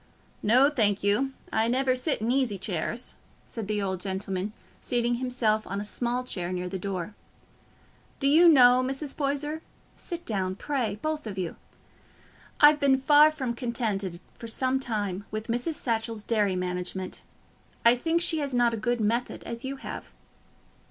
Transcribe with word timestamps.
"No, 0.41 0.67
thank 0.71 1.03
you, 1.03 1.31
I 1.53 1.67
never 1.67 1.95
sit 1.95 2.21
in 2.21 2.31
easy 2.31 2.57
chairs," 2.57 3.17
said 3.45 3.67
the 3.67 3.83
old 3.83 3.99
gentleman, 4.01 4.51
seating 4.81 5.13
himself 5.21 5.67
on 5.67 5.79
a 5.79 5.85
small 5.85 6.23
chair 6.23 6.51
near 6.51 6.67
the 6.67 6.79
door. 6.79 7.13
"Do 8.19 8.27
you 8.27 8.49
know, 8.49 8.81
Mrs. 8.83 9.15
Poyser—sit 9.15 10.25
down, 10.25 10.55
pray, 10.55 10.95
both 11.03 11.27
of 11.27 11.37
you—I've 11.37 12.79
been 12.79 12.97
far 12.99 13.31
from 13.31 13.53
contented, 13.53 14.19
for 14.33 14.47
some 14.47 14.79
time, 14.79 15.25
with 15.29 15.49
Mrs. 15.49 15.75
Satchell's 15.75 16.23
dairy 16.23 16.55
management. 16.55 17.21
I 17.85 17.95
think 17.95 18.21
she 18.21 18.39
has 18.39 18.55
not 18.55 18.73
a 18.73 18.77
good 18.77 18.99
method, 19.01 19.43
as 19.43 19.63
you 19.63 19.75
have." 19.75 20.11